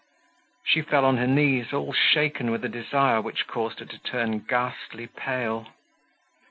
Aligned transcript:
She 0.65 0.81
fell 0.81 1.05
on 1.05 1.17
her 1.17 1.27
knees, 1.27 1.73
all 1.73 1.93
shaken 1.93 2.49
with 2.49 2.65
a 2.65 2.69
desire 2.69 3.21
which 3.21 3.45
caused 3.45 3.77
her 3.81 3.85
to 3.85 3.99
turn 3.99 4.39
ghastly 4.39 5.05
pale. 5.05 5.67